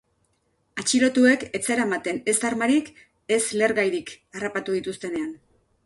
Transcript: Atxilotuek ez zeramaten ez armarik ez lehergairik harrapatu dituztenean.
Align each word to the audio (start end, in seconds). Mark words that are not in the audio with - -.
Atxilotuek 0.83 1.45
ez 1.59 1.61
zeramaten 1.73 2.21
ez 2.35 2.37
armarik 2.51 2.91
ez 3.37 3.41
lehergairik 3.61 4.13
harrapatu 4.39 4.81
dituztenean. 4.81 5.35